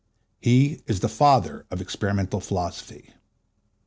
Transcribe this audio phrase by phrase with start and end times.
[0.41, 3.13] He is the father of experimental philosophy.